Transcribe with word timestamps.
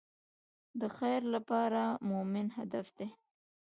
د 0.79 0.81
خیر 0.97 1.21
لاره 1.31 1.85
د 1.97 1.97
مؤمن 2.09 2.47
هدف 2.57 2.87
دی. 2.97 3.07